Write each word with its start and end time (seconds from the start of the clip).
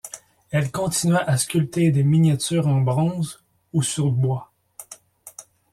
Elle 0.49 0.71
continua 0.71 1.19
à 1.29 1.37
sculpter 1.37 1.91
des 1.91 2.03
miniatures 2.03 2.65
en 2.65 2.81
bronze 2.81 3.43
ou 3.71 3.83
sur 3.83 4.11
bois. 4.11 4.51